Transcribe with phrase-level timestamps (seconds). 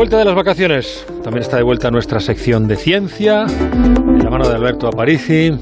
[0.00, 4.48] vuelta de las vacaciones, también está de vuelta nuestra sección de ciencia, en la mano
[4.48, 5.52] de Alberto Aparici.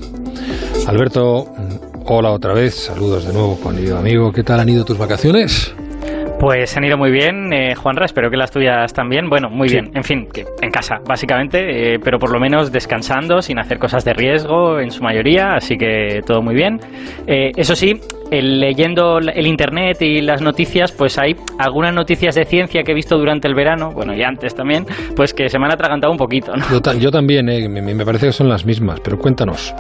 [0.87, 1.53] Alberto,
[2.05, 4.31] hola otra vez, saludos de nuevo, querido amigo.
[4.31, 5.75] ¿Qué tal han ido tus vacaciones?
[6.39, 9.29] Pues han ido muy bien, eh, Juanra, espero que las tuyas también.
[9.29, 13.43] Bueno, muy bien, en fin, que en casa, básicamente, eh, pero por lo menos descansando,
[13.43, 16.79] sin hacer cosas de riesgo en su mayoría, así que todo muy bien.
[17.27, 18.01] Eh, eso sí,
[18.31, 23.17] leyendo el internet y las noticias, pues hay algunas noticias de ciencia que he visto
[23.17, 24.85] durante el verano, bueno, y antes también,
[25.17, 26.53] pues que se me han atragantado un poquito.
[26.55, 26.65] ¿no?
[26.99, 29.75] Yo, también, eh, me, parece que son las mismas, pero cuéntanos.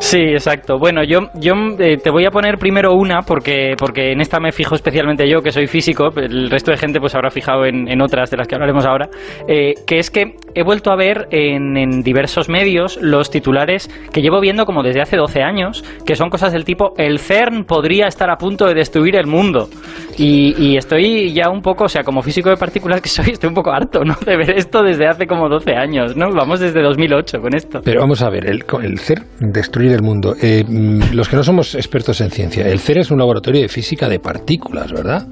[0.00, 0.78] Sí, exacto.
[0.78, 4.52] Bueno, yo, yo eh, te voy a poner primero una, porque, porque en esta me
[4.52, 8.02] fijo especialmente yo, que soy físico, el resto de gente pues habrá fijado en, en
[8.02, 9.08] otras de las que hablaremos ahora,
[9.48, 14.20] eh, que es que he vuelto a ver en, en diversos medios los titulares que
[14.20, 17.83] llevo viendo como desde hace 12 años, que son cosas del tipo, el CERN podría
[18.06, 19.68] estar a punto de destruir el mundo.
[20.16, 23.54] Y, estoy ya un poco, o sea, como físico de partículas que soy, estoy un
[23.54, 24.14] poco harto, ¿no?
[24.24, 26.30] De ver esto desde hace como 12 años, ¿no?
[26.30, 27.80] Vamos desde 2008 con esto.
[27.84, 30.34] Pero vamos a ver, el, el CER, destruir el mundo.
[30.40, 33.68] Eh, mm, los que no somos expertos en ciencia, el CER es un laboratorio de
[33.68, 35.26] física de partículas, ¿verdad?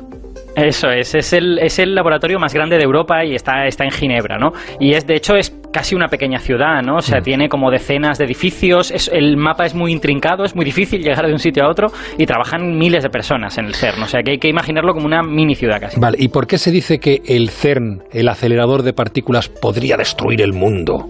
[0.56, 3.90] Eso es, es el, es el laboratorio más grande de Europa y está, está en
[3.90, 4.52] Ginebra, ¿no?
[4.78, 6.96] Y es, de hecho, es casi una pequeña ciudad, ¿no?
[6.96, 7.22] O sea, mm.
[7.22, 11.26] tiene como decenas de edificios, es, el mapa es muy intrincado, es muy difícil llegar
[11.26, 14.22] de un sitio a otro y trabajan miles de personas en el CERN, o sea,
[14.22, 15.98] que hay que imaginarlo como una mini ciudad casi.
[15.98, 20.42] Vale, ¿y por qué se dice que el CERN, el acelerador de partículas, podría destruir
[20.42, 21.08] el mundo?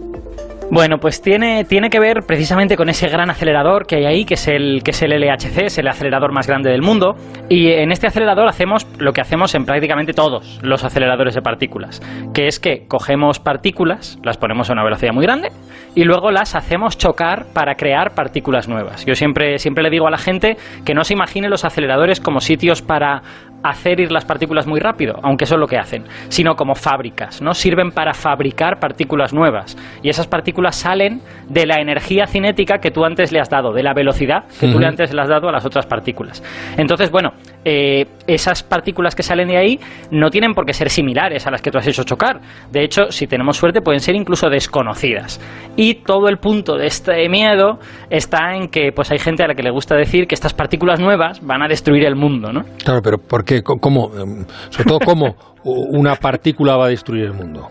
[0.74, 4.34] Bueno, pues tiene, tiene que ver precisamente con ese gran acelerador que hay ahí, que
[4.34, 7.14] es, el, que es el LHC, es el acelerador más grande del mundo.
[7.50, 12.00] Y en este acelerador hacemos lo que hacemos en prácticamente todos los aceleradores de partículas,
[12.32, 15.50] que es que cogemos partículas, las ponemos a una velocidad muy grande
[15.94, 19.04] y luego las hacemos chocar para crear partículas nuevas.
[19.04, 22.40] Yo siempre, siempre le digo a la gente que no se imagine los aceleradores como
[22.40, 23.20] sitios para
[23.62, 27.40] hacer ir las partículas muy rápido, aunque eso es lo que hacen, sino como fábricas,
[27.42, 27.54] ¿no?
[27.54, 29.76] Sirven para fabricar partículas nuevas.
[30.02, 33.82] Y esas partículas salen de la energía cinética que tú antes le has dado, de
[33.82, 36.42] la velocidad que tú le antes le has dado a las otras partículas.
[36.76, 37.32] Entonces, bueno,
[37.64, 39.80] eh, esas partículas que salen de ahí
[40.10, 42.40] no tienen por qué ser similares a las que tú has hecho chocar.
[42.70, 45.40] De hecho, si tenemos suerte, pueden ser incluso desconocidas.
[45.76, 47.78] Y todo el punto de este miedo
[48.10, 51.00] está en que pues hay gente a la que le gusta decir que estas partículas
[51.00, 52.62] nuevas van a destruir el mundo, ¿no?
[52.84, 53.62] Claro, pero ¿por qué?
[53.62, 54.10] ¿Cómo?
[54.14, 57.68] Em, sobre todo, ¿cómo una partícula va a destruir el mundo?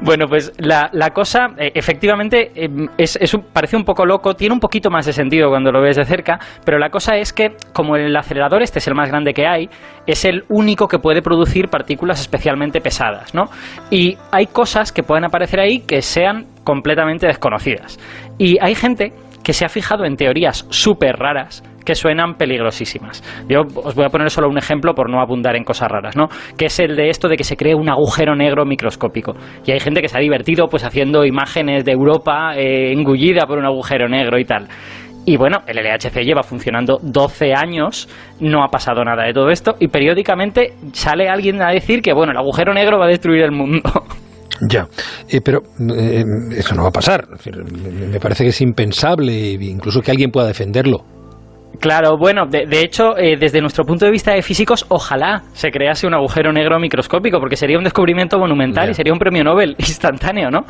[0.00, 3.18] Bueno, pues la, cosa, eh, efectivamente, em, es,
[3.52, 6.38] parece un poco loco, tiene un poquito más de sentido cuando lo ves de cerca,
[6.64, 9.68] pero la cosa es que, como el acelerador este es el más grande que hay,
[10.06, 13.44] es el único que puede producir partículas especialmente pesadas, ¿no?
[13.90, 17.98] Y hay cosas que pueden aparecer ahí que sean completamente desconocidas.
[18.38, 19.12] Y hay gente
[19.42, 23.22] que se ha fijado en teorías súper raras que suenan peligrosísimas.
[23.48, 26.28] Yo os voy a poner solo un ejemplo por no abundar en cosas raras, ¿no?
[26.58, 29.34] Que es el de esto de que se cree un agujero negro microscópico.
[29.64, 33.58] Y hay gente que se ha divertido pues haciendo imágenes de Europa eh, engullida por
[33.58, 34.68] un agujero negro y tal.
[35.24, 38.08] Y bueno, el LHC lleva funcionando 12 años,
[38.38, 42.30] no ha pasado nada de todo esto, y periódicamente sale alguien a decir que, bueno,
[42.30, 43.82] el agujero negro va a destruir el mundo.
[44.70, 44.86] Ya,
[45.28, 45.60] eh, pero
[45.94, 46.24] eh,
[46.56, 47.26] eso no va a pasar.
[48.10, 51.04] Me parece que es impensable, incluso que alguien pueda defenderlo.
[51.80, 56.06] Claro, bueno, de, hecho, eh, desde nuestro punto de vista de físicos, ojalá se crease
[56.06, 60.50] un agujero negro microscópico, porque sería un descubrimiento monumental y sería un premio Nobel instantáneo,
[60.50, 60.60] ¿no?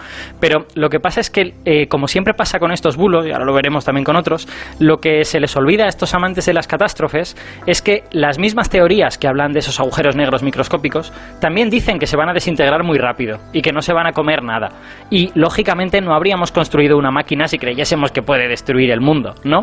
[0.41, 3.44] Pero lo que pasa es que, eh, como siempre pasa con estos bulos, y ahora
[3.44, 4.49] lo veremos también con otros,
[4.81, 7.37] lo que se les olvida a estos amantes de las catástrofes
[7.67, 12.06] es que las mismas teorías que hablan de esos agujeros negros microscópicos también dicen que
[12.06, 14.71] se van a desintegrar muy rápido y que no se van a comer nada.
[15.11, 19.61] Y, lógicamente, no habríamos construido una máquina si creyésemos que puede destruir el mundo, ¿no?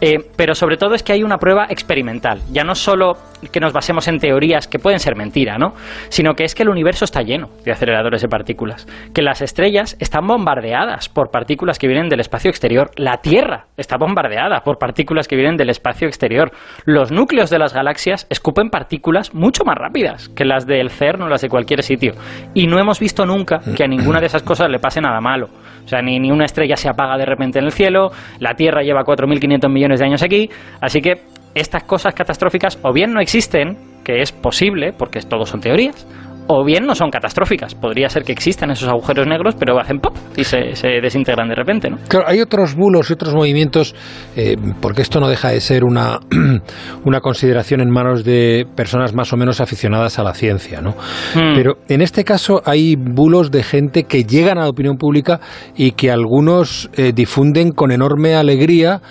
[0.00, 2.40] Eh, pero sobre todo es que hay una prueba experimental.
[2.50, 3.16] Ya no solo
[3.52, 5.74] que nos basemos en teorías que pueden ser mentira, ¿no?
[6.08, 8.86] Sino que es que el universo está lleno de aceleradores de partículas.
[9.14, 12.90] Que las estrellas están bombardeadas por partículas que vienen del espacio exterior.
[12.96, 16.50] La Tierra está bombardeada por partículas que vienen del espacio exterior.
[16.84, 21.28] Los núcleos de las galaxias escupen partículas mucho más rápidas que las del CERN o
[21.28, 22.14] las de cualquier sitio.
[22.54, 25.48] Y no hemos visto nunca que a ninguna de esas cosas le pase nada malo.
[25.84, 28.10] O sea, ni, ni una estrella se apaga de repente en el cielo,
[28.40, 30.50] la Tierra lleva 4.500 millones de años aquí,
[30.80, 31.22] así que
[31.54, 36.06] estas cosas catastróficas o bien no existen, que es posible, porque todos son teorías,
[36.48, 37.74] o bien no son catastróficas.
[37.74, 40.58] Podría ser que existan esos agujeros negros, pero hacen pop y se,
[41.02, 41.98] desintegran de repente, ¿no?
[42.08, 43.94] Claro, hay otros bulos y otros movimientos,
[44.34, 46.18] eh, porque esto no deja de ser una,
[47.04, 50.92] una consideración en manos de personas más o menos aficionadas a la ciencia, ¿no?
[51.34, 51.54] Hmm.
[51.54, 55.40] Pero en este caso hay bulos de gente que llegan a la opinión pública
[55.76, 59.02] y que algunos eh, difunden con enorme alegría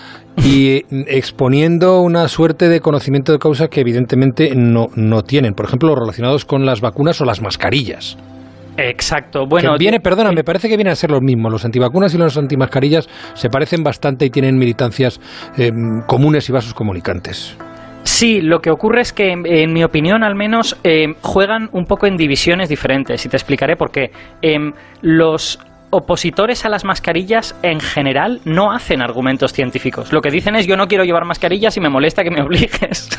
[0.43, 5.53] y exponiendo una suerte de conocimiento de causa que evidentemente no, no tienen.
[5.53, 8.17] Por ejemplo, relacionados con las vacunas o las mascarillas.
[8.77, 9.47] Exacto.
[9.47, 11.51] Bueno, viene, perdona, me parece que vienen a ser los mismos.
[11.51, 15.19] Los antivacunas y los antimascarillas se parecen bastante y tienen militancias
[15.57, 15.71] eh,
[16.05, 17.57] comunes y vasos comunicantes.
[18.03, 22.07] Sí, lo que ocurre es que, en mi opinión, al menos, eh, juegan un poco
[22.07, 24.11] en divisiones diferentes y te explicaré por qué.
[24.41, 30.11] Em, los opositores a las mascarillas en general no hacen argumentos científicos.
[30.11, 33.09] Lo que dicen es yo no quiero llevar mascarillas y me molesta que me obligues.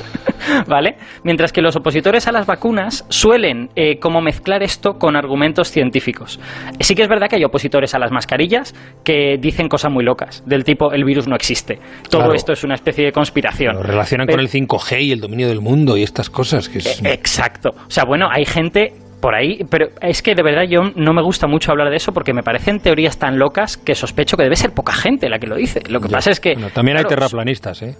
[0.67, 0.97] ¿Vale?
[1.25, 6.41] Mientras que los opositores a las vacunas suelen eh, como mezclar esto con argumentos científicos.
[6.81, 8.75] Sí que es verdad que hay opositores a las mascarillas
[9.05, 11.79] que dicen cosas muy locas, del tipo el virus no existe.
[12.09, 13.77] Todo esto es una especie de conspiración.
[13.77, 16.69] Lo relacionan con el 5G y el dominio del mundo y estas cosas.
[16.69, 17.71] Que e, Exacto.
[17.87, 21.23] O sea, bueno, hay gente por ahí, pero es que de verdad yo no me
[21.23, 24.57] gusta mucho hablar de eso porque me parecen teorías tan locas que sospecho que debe
[24.57, 25.81] ser poca gente la que lo dice.
[25.89, 26.55] Lo que pasa es que...
[26.73, 27.97] también hay terraplanistas, ¿eh?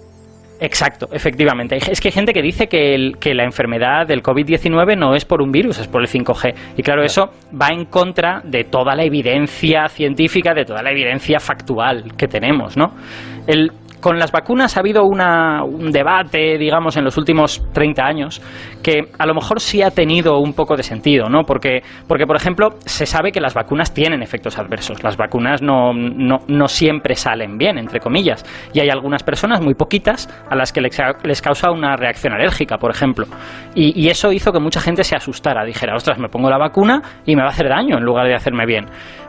[0.61, 1.77] Exacto, efectivamente.
[1.77, 5.23] Es que hay gente que dice que, el, que la enfermedad del COVID-19 no es
[5.23, 6.53] por un virus, es por el 5G.
[6.75, 7.29] Y claro, eso
[7.59, 12.75] va en contra de toda la evidencia científica, de toda la evidencia factual que tenemos,
[12.75, 12.93] ¿no?
[13.47, 18.41] El, con las vacunas ha habido un debate, digamos, en los últimos 30 años
[18.81, 21.43] que a lo mejor sí ha tenido un poco de sentido, ¿no?
[21.43, 25.03] Porque, porque por ejemplo, se sabe que las vacunas tienen efectos adversos.
[25.03, 28.43] Las vacunas no, no, siempre salen bien, entre comillas.
[28.73, 32.91] Y hay algunas personas, muy poquitas, a las que les, causa una reacción alérgica, por
[32.91, 33.25] ejemplo.
[33.75, 35.65] Y, y eso hizo que mucha gente se asustara.
[35.65, 38.35] Dijera, ostras, me pongo la vacuna y me va a hacer daño en lugar de
[38.35, 38.85] hacerme bien.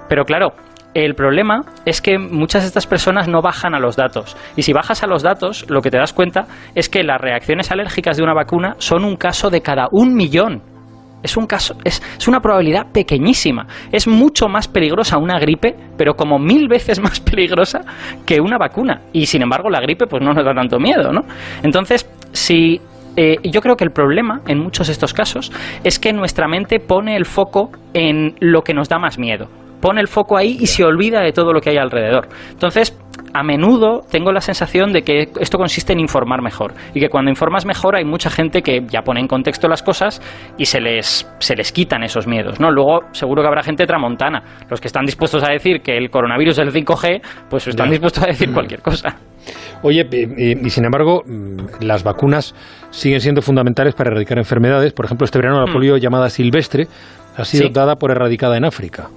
[0.09, 0.55] Pero claro,
[0.95, 4.37] el problema es que muchas de estas personas no bajan a los datos.
[4.57, 7.71] Y si bajas a los datos, lo que te das cuenta es que las reacciones
[7.71, 10.63] alérgicas de una vacuna son un caso de cada un millón.
[11.23, 13.67] Es un caso, es, una probabilidad pequeñísima.
[13.93, 17.81] Es mucho más peligrosa una gripe, pero como mil veces más peligrosa
[18.27, 19.03] que una vacuna.
[19.13, 21.21] Y sin embargo, la gripe pues no nos da tanto miedo, ¿no?
[21.63, 22.81] Entonces, si
[23.17, 25.53] eh, yo creo que el problema en muchos de estos casos
[25.85, 29.49] es que nuestra mente pone el foco en lo que nos da más miedo
[29.81, 32.29] pone el foco ahí y se olvida de todo lo que hay alrededor.
[32.51, 32.97] Entonces,
[33.33, 37.31] a menudo tengo la sensación de que esto consiste en informar mejor y que cuando
[37.31, 40.21] informas mejor hay mucha gente que ya pone en contexto las cosas
[40.57, 42.71] y se les, se les quitan esos miedos, ¿no?
[42.71, 46.59] Luego seguro que habrá gente tramontana, los que están dispuestos a decir que el coronavirus
[46.59, 49.17] es el 5G, pues están dispuestos a decir cualquier cosa.
[49.83, 52.55] Oye, y, sin embargo, mm, las vacunas
[52.91, 54.93] siguen siendo fundamentales para erradicar enfermedades.
[54.93, 55.73] Por ejemplo, este verano la mm.
[55.73, 56.87] polio llamada silvestre
[57.37, 59.09] ha sido dada por erradicada en África.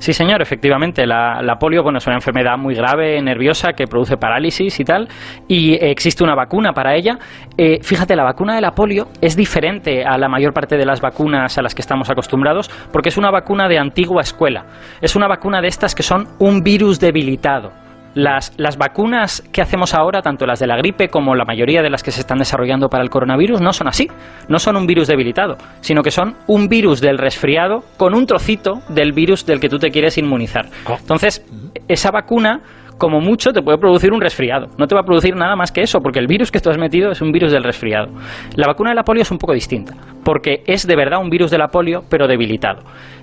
[0.00, 1.06] Sí, señor, efectivamente.
[1.06, 5.06] La, polio bueno, es una enfermedad muy grave, nerviosa, que produce parálisis y tal,
[5.46, 7.18] y existe una vacuna para ella.
[7.58, 11.02] Eh, fíjate, la vacuna de la polio es diferente a la mayor parte de las
[11.02, 14.64] vacunas a las que estamos acostumbrados, porque es una vacuna de antigua escuela.
[15.02, 17.89] Es una vacuna de estas que son un virus debilitado.
[18.14, 21.90] Las, las, vacunas que hacemos ahora, tanto las de la gripe como la mayoría de
[21.90, 24.08] las que se están desarrollando para el coronavirus, no son así.
[24.48, 28.80] No son un virus debilitado, sino que son un virus del resfriado con un trocito
[28.88, 30.66] del virus del que tú te quieres inmunizar.
[30.88, 30.96] Oh.
[30.98, 31.44] Entonces,
[31.88, 32.62] esa vacuna
[33.00, 34.68] como mucho te puede producir un resfriado.
[34.78, 36.78] No te va a producir nada más que eso, porque el virus que tú has
[36.78, 38.12] metido es un virus del resfriado.
[38.54, 41.50] La vacuna de la polio es un poco distinta, porque es de verdad un virus
[41.50, 42.82] de la polio, pero debilitado.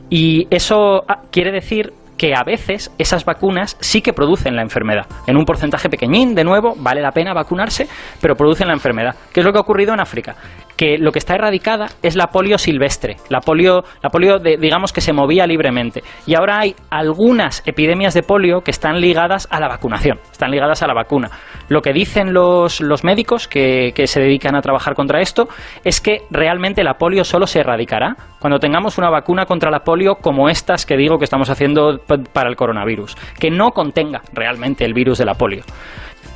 [0.09, 5.05] Y eso ah, quiere decir que a veces esas vacunas sí que producen la enfermedad.
[5.27, 7.87] En un porcentaje pequeñín, de nuevo, vale la pena vacunarse,
[8.21, 9.15] pero producen la enfermedad.
[9.33, 10.35] ¿Qué es lo que ha ocurrido en África?
[10.75, 15.01] Que lo que está erradicada es la polio silvestre, la polio, la polio digamos que
[15.01, 16.03] se movía libremente.
[16.25, 20.83] Y ahora hay algunas epidemias de polio que están ligadas a la vacunación, están ligadas
[20.83, 21.29] a la vacuna.
[21.69, 25.47] Lo que dicen los, los médicos que, que se dedican a trabajar contra esto
[25.83, 30.15] es que realmente la polio solo se erradicará cuando tengamos una vacuna contra la polio
[30.15, 31.99] como estas que digo que estamos haciendo
[32.33, 35.63] para el coronavirus, que no contenga realmente el virus de la polio.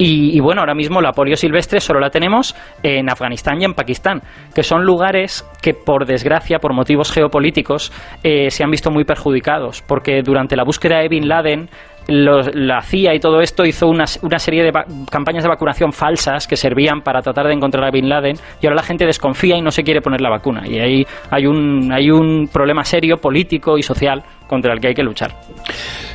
[0.04, 4.22] Y, bueno, ahora mismo la polio silvestre solo la tenemos en Afganistán y en Pakistán,
[4.56, 7.92] que son lugares que por desgracia, por motivos geopolíticos,
[8.24, 11.70] eh, se han visto muy perjudicados, porque durante la búsqueda de Bin Laden
[12.12, 14.72] la CIA y todo esto hizo una, una serie de
[15.10, 18.76] campañas de vacunación falsas que servían para tratar de encontrar a Bin Laden y ahora
[18.76, 20.68] la gente desconfía y no se quiere poner la vacuna.
[20.68, 24.94] Y ahí hay un, hay un problema serio político y social contra el que hay
[24.94, 25.32] que luchar.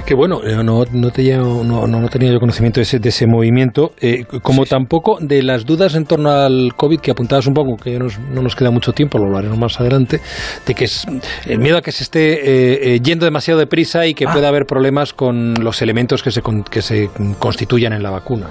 [0.07, 3.27] Qué bueno, eh, no, no, tenía, no, no, tenía yo conocimiento de ese, de ese
[3.27, 7.77] movimiento, eh, como tampoco de las dudas en torno al COVID que apuntabas un poco,
[7.77, 10.21] que no nos queda mucho tiempo, lo hablaremos más adelante,
[10.65, 11.09] de que es
[11.47, 14.33] el miedo a que se esté eh, yendo demasiado deprisa y que ah.
[14.33, 17.11] pueda haber problemas con los elementos que se, que se
[17.41, 18.47] constituyan en la vacuna.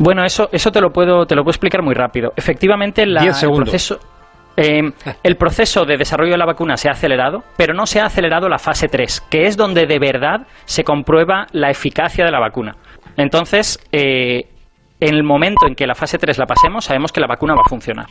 [0.00, 2.32] Bueno, eso, eso te lo puedo, te lo puedo explicar muy rápido.
[2.34, 4.00] Efectivamente, la, el proceso
[4.56, 4.82] eh,
[5.22, 8.48] el proceso de desarrollo de la vacuna se ha acelerado, pero no se ha acelerado
[8.48, 12.76] la fase 3, que es donde de verdad se comprueba la eficacia de la vacuna.
[13.16, 14.46] Entonces, eh,
[15.00, 17.62] en el momento en que la fase 3 la pasemos, sabemos que la vacuna va
[17.64, 18.06] a funcionar.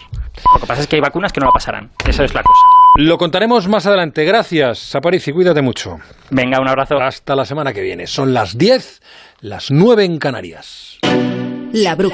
[0.54, 1.92] Lo que pasa es que hay vacunas que no la pasarán.
[2.08, 2.62] Esa es la cosa.
[2.96, 4.26] Lo contaremos más adelante.
[4.26, 4.96] Gracias,
[5.28, 5.98] y Cuídate mucho.
[6.32, 6.98] Venga, un abrazo.
[7.00, 8.08] Hasta la semana que viene.
[8.08, 9.02] Son las 10,
[9.42, 10.98] las 9 en Canarias.
[11.74, 12.08] La brújula.